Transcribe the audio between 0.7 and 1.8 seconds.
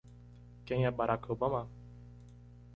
é Barack Obama?